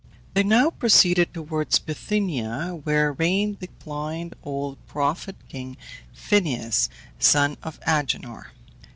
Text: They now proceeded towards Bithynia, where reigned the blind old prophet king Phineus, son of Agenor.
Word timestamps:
They 0.33 0.41
now 0.41 0.71
proceeded 0.71 1.31
towards 1.31 1.77
Bithynia, 1.77 2.73
where 2.85 3.13
reigned 3.13 3.59
the 3.59 3.69
blind 3.85 4.33
old 4.41 4.83
prophet 4.87 5.35
king 5.47 5.77
Phineus, 6.11 6.89
son 7.19 7.55
of 7.61 7.79
Agenor. 7.85 8.47